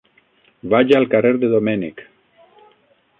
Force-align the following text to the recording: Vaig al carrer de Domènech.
Vaig 0.73 0.93
al 0.99 1.05
carrer 1.13 1.33
de 1.43 1.51
Domènech. 1.53 2.01